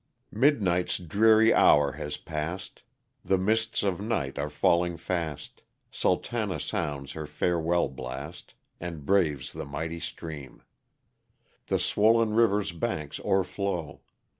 [0.33, 2.81] Midnight's dreary hour has past,
[3.23, 5.61] The mists of night are falling fast.
[5.91, 8.55] Sultana sounds her farewell blast.
[8.79, 10.63] And braves the mighty stream;
[11.67, 13.99] The swollen river's banks o'erflow.